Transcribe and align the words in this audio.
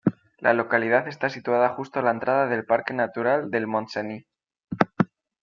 La 0.39 0.53
localidad 0.55 1.07
está 1.07 1.29
situada 1.29 1.69
justo 1.69 1.99
a 1.99 2.01
la 2.01 2.09
entrada 2.09 2.47
del 2.47 2.65
parque 2.65 2.91
natural 2.95 3.51
del 3.51 3.67
Montseny. 3.67 4.25